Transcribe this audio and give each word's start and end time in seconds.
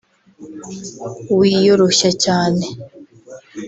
wiyoroshya 1.37 2.09
cyane 2.23 2.63